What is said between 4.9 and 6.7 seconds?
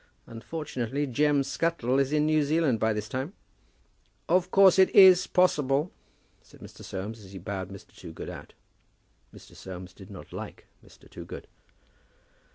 is possible," said